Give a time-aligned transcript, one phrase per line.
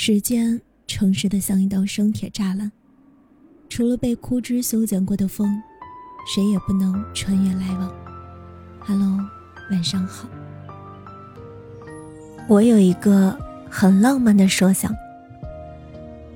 [0.00, 2.70] 时间诚实的像一道生铁栅栏，
[3.68, 5.60] 除了被枯枝修剪过的风，
[6.24, 7.92] 谁也不能穿越来往。
[8.78, 9.18] Hello，
[9.72, 10.28] 晚上好。
[12.46, 13.36] 我有一个
[13.68, 14.94] 很浪漫的设想，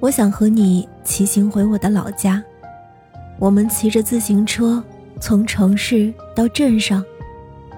[0.00, 2.42] 我想和你骑行回我的老家，
[3.38, 4.82] 我们骑着自行车
[5.20, 7.02] 从城市到镇上，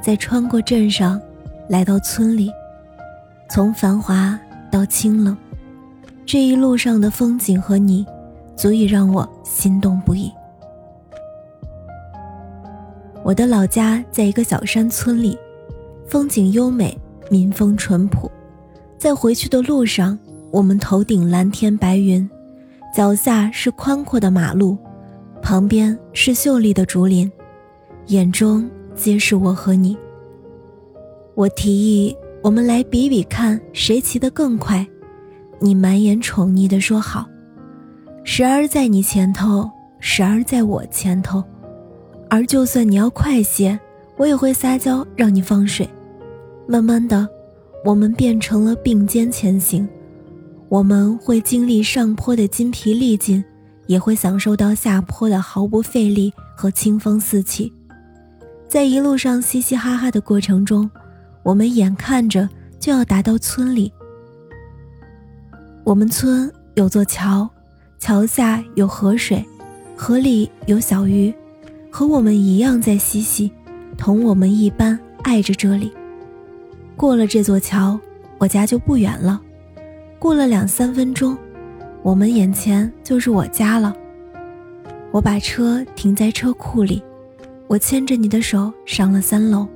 [0.00, 1.20] 再穿过镇上，
[1.68, 2.50] 来到村里，
[3.50, 4.40] 从繁华
[4.70, 5.36] 到清冷。
[6.26, 8.04] 这一路上的风景和你，
[8.56, 10.32] 足以让我心动不已。
[13.22, 15.38] 我的老家在一个小山村里，
[16.06, 16.96] 风景优美，
[17.30, 18.30] 民风淳朴。
[18.98, 20.18] 在回去的路上，
[20.50, 22.28] 我们头顶蓝天白云，
[22.94, 24.78] 脚下是宽阔的马路，
[25.42, 27.30] 旁边是秀丽的竹林，
[28.06, 29.96] 眼中皆是我和你。
[31.34, 34.86] 我提议，我们来比比看，谁骑得更快。
[35.64, 37.26] 你满眼宠溺地说好，
[38.22, 39.66] 时而在你前头，
[39.98, 41.42] 时而在我前头，
[42.28, 43.80] 而就算你要快些，
[44.18, 45.88] 我也会撒娇让你放水。
[46.68, 47.26] 慢慢的，
[47.82, 49.88] 我们变成了并肩前行，
[50.68, 53.42] 我们会经历上坡的筋疲力尽，
[53.86, 57.72] 也会享受到下坡的毫不费力和清风四起。
[58.68, 60.90] 在一路上嘻嘻哈哈的过程中，
[61.42, 62.46] 我们眼看着
[62.78, 63.90] 就要达到村里。
[65.84, 67.46] 我们村有座桥，
[67.98, 69.44] 桥下有河水，
[69.94, 71.32] 河里有小鱼，
[71.90, 73.52] 和我们一样在嬉戏，
[73.98, 75.92] 同我们一般爱着这里。
[76.96, 78.00] 过了这座桥，
[78.38, 79.38] 我家就不远了。
[80.18, 81.36] 过了两三分钟，
[82.02, 83.94] 我们眼前就是我家了。
[85.10, 87.02] 我把车停在车库里，
[87.66, 89.68] 我牵着你的手上了三楼，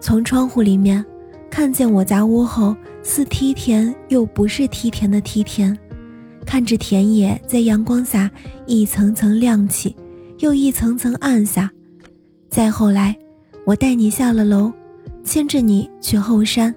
[0.00, 1.04] 从窗户里面
[1.50, 2.74] 看见我家屋后。
[3.02, 5.76] 似梯田又不是梯田的梯田，
[6.44, 8.30] 看着田野在阳光下
[8.66, 9.96] 一层层亮起，
[10.38, 11.70] 又一层层暗下。
[12.48, 13.16] 再后来，
[13.64, 14.72] 我带你下了楼，
[15.24, 16.74] 牵着你去后山。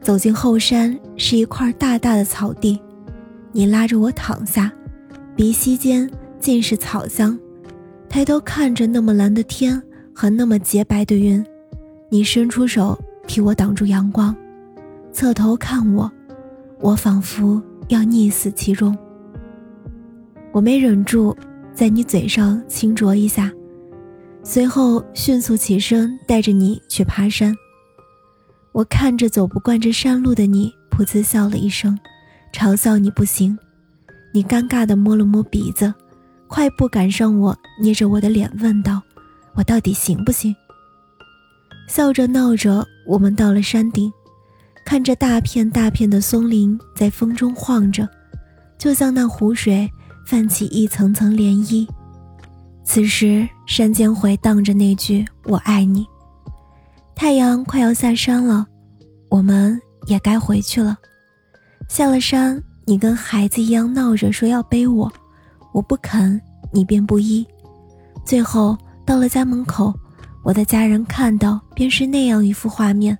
[0.00, 2.78] 走进后山是一块大大的草地，
[3.52, 4.72] 你拉着我躺下，
[5.36, 7.38] 鼻息间尽是草香。
[8.08, 9.80] 抬头看着那么蓝的天
[10.14, 11.44] 和那么洁白的云，
[12.10, 14.36] 你伸出手替我挡住阳光。
[15.12, 16.10] 侧头看我，
[16.80, 18.96] 我仿佛要溺死其中。
[20.52, 21.36] 我没忍住，
[21.74, 23.52] 在你嘴上轻啄一下，
[24.42, 27.54] 随后迅速起身，带着你去爬山。
[28.72, 31.98] 我看着走不惯这山路的你，噗呲笑了一声，
[32.54, 33.56] 嘲笑你不行。
[34.32, 35.92] 你尴尬地摸了摸鼻子，
[36.48, 39.02] 快步赶上我，捏着我的脸问道
[39.54, 40.56] ：“我到底行不行？”
[41.86, 44.10] 笑着闹着，我们到了山顶。
[44.84, 48.08] 看着大片大片的松林在风中晃着，
[48.78, 49.90] 就像那湖水
[50.26, 51.88] 泛起一层层涟漪。
[52.84, 56.06] 此时山间回荡着那句“我爱你”。
[57.14, 58.66] 太阳快要下山了，
[59.30, 60.98] 我们也该回去了。
[61.88, 65.10] 下了山，你跟孩子一样闹着说要背我，
[65.72, 66.40] 我不肯，
[66.72, 67.46] 你便不依。
[68.24, 68.76] 最后
[69.06, 69.94] 到了家门口，
[70.42, 73.16] 我的家人看到便是那样一幅画面。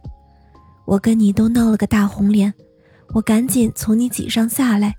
[0.85, 2.53] 我跟你都闹了个大红脸，
[3.15, 4.95] 我赶紧从你脊上下来，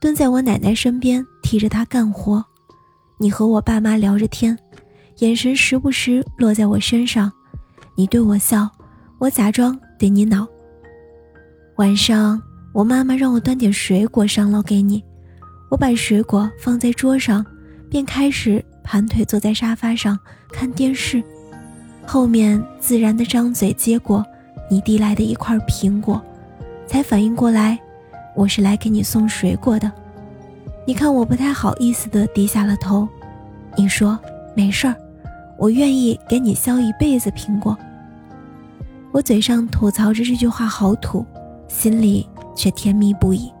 [0.00, 2.44] 蹲在我奶奶身边，替着她干活。
[3.18, 4.58] 你和我爸妈聊着天，
[5.18, 7.30] 眼神时不时落在我身上。
[7.96, 8.68] 你对我笑，
[9.18, 10.46] 我假装对你恼。
[11.76, 12.40] 晚上，
[12.72, 15.02] 我妈妈让我端点水果上楼给你，
[15.70, 17.44] 我把水果放在桌上，
[17.90, 20.18] 便开始盘腿坐在沙发上
[20.52, 21.22] 看电视，
[22.06, 24.24] 后面自然的张嘴接过。
[24.68, 26.22] 你递来的一块苹果，
[26.86, 27.78] 才反应过来，
[28.34, 29.90] 我是来给你送水果的。
[30.86, 33.08] 你看我不太好意思的低下了头。
[33.76, 34.18] 你说
[34.54, 34.94] 没事儿，
[35.58, 37.76] 我愿意给你削一辈子苹果。
[39.12, 41.24] 我嘴上吐槽着这句话好土，
[41.68, 43.52] 心里却甜蜜不已。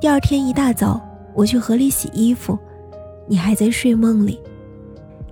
[0.00, 1.00] 第二天一大早，
[1.34, 2.58] 我去河里洗衣服，
[3.28, 4.40] 你还在睡梦里，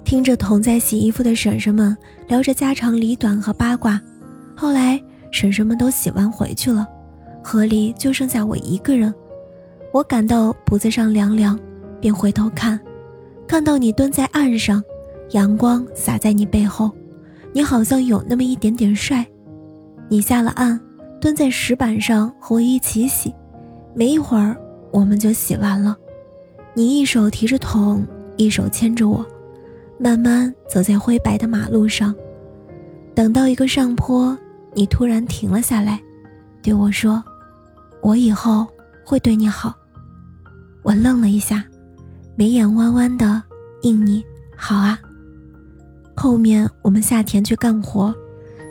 [0.04, 1.96] 听着同在洗衣服的婶婶们
[2.28, 4.00] 聊着家长里短和八卦。
[4.60, 5.00] 后来，
[5.30, 6.84] 婶婶们都洗完回去了，
[7.44, 9.14] 河里就剩下我一个人。
[9.92, 11.56] 我感到脖子上凉凉，
[12.00, 12.78] 便回头看，
[13.46, 14.82] 看到你蹲在岸上，
[15.30, 16.90] 阳光洒在你背后，
[17.52, 19.24] 你好像有那么一点点帅。
[20.08, 20.80] 你下了岸，
[21.20, 23.32] 蹲在石板上和我一起洗，
[23.94, 24.56] 没一会儿
[24.90, 25.96] 我们就洗完了。
[26.74, 28.04] 你一手提着桶，
[28.36, 29.24] 一手牵着我，
[30.00, 32.12] 慢慢走在灰白的马路上，
[33.14, 34.36] 等到一个上坡。
[34.74, 36.00] 你突然停了下来，
[36.62, 37.22] 对我说
[38.02, 38.66] ：“我以后
[39.04, 39.74] 会对你好。
[40.82, 41.64] 我愣了一下，
[42.36, 43.42] 眉眼弯弯的
[43.82, 44.24] 应你
[44.56, 44.98] 好啊。
[46.16, 48.14] 后面我们下田去干活，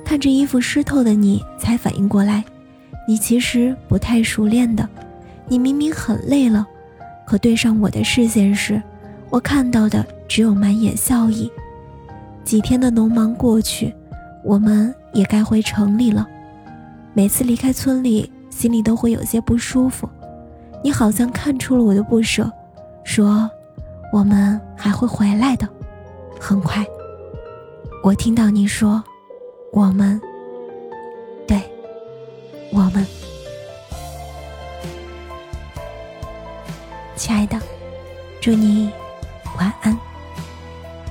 [0.06, 2.44] 看着衣服湿透的你，才反应过来，
[3.08, 4.88] 你其实不太熟练的。
[5.48, 6.66] 你明明很累了，
[7.26, 8.82] 可对上我的视线时，
[9.30, 11.52] 我看到的只有满眼笑意。
[12.44, 13.94] 几天的农忙过去，
[14.48, 16.26] 我们也该回城里了。
[17.14, 20.08] 每次离开村里，心里都会有些不舒服。
[20.82, 22.50] 你好像看出了我的不舍，
[23.04, 23.52] 说
[24.14, 25.68] ：“我们还会回来的，
[26.40, 26.86] 很快。”
[28.02, 29.04] 我听到你说
[29.74, 30.20] ：“我们。”
[31.46, 31.62] 对，
[32.72, 33.06] 我们。
[37.18, 37.60] 亲爱的，
[38.40, 38.90] 祝你
[39.58, 40.00] 晚安，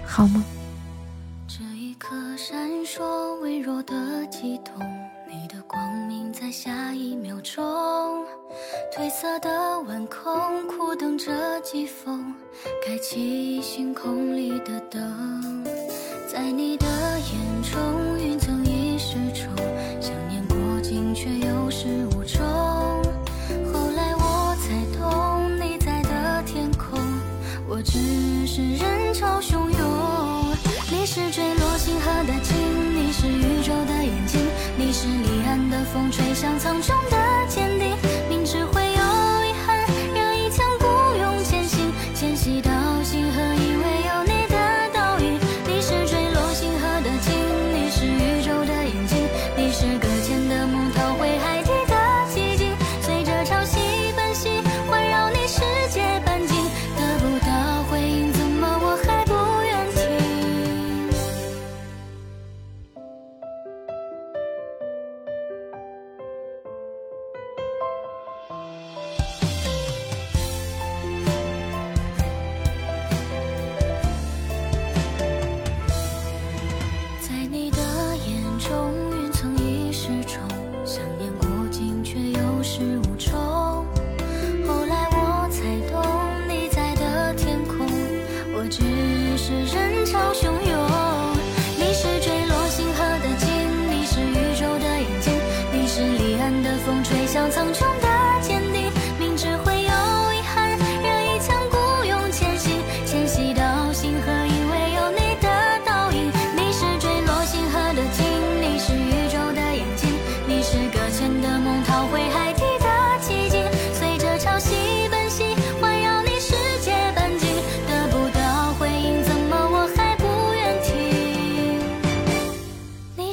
[0.02, 0.42] 好梦。
[8.96, 12.32] 褪色的晚空，苦等着季风，
[12.82, 15.62] 开启星空里的灯。
[16.26, 19.54] 在你的眼中，云层已失重，
[20.00, 22.65] 想念过境却有始无终。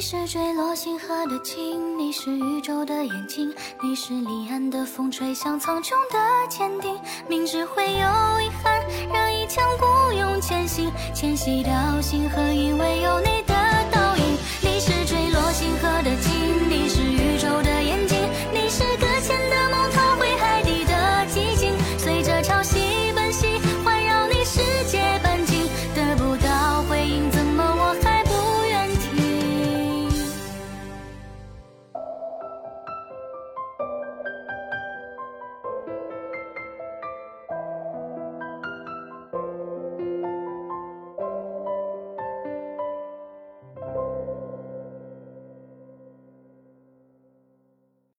[0.06, 3.50] 是坠落星河的鲸，你是宇宙的眼睛。
[3.82, 6.94] 你是离岸的风，吹向苍穹的坚定。
[7.26, 11.70] 明知会有遗憾，仍一腔孤勇前行，迁徙到
[12.02, 13.63] 星河，因为有你的。